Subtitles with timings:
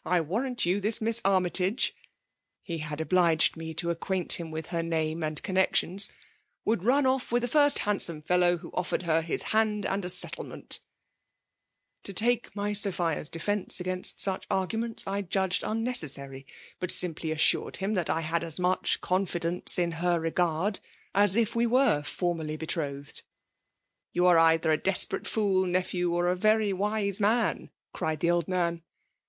[0.16, 1.92] —I warrant you this Uiss Army tago
[2.64, 6.10] (he had obliged me to acquaint him with her n&mc and connexions)'
[6.64, 10.08] would run off with the first handsome fellow who offered her hk hand and a
[10.08, 10.80] settlement/
[12.02, 16.48] To talce my Sophia's defence against such arguments, I judged* unnecessary;
[16.80, 20.80] but simply assured him that I had as much confidence in her regard,
[21.14, 23.22] as if we were formally betrothed.'
[24.14, 28.48] You are either a desperate fool, nephew, or a very "wise man,* cried the old
[28.48, 28.82] man.